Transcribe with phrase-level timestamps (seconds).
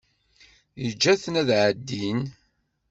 [0.81, 2.19] Yeǧǧa-ten ad ɛeddin.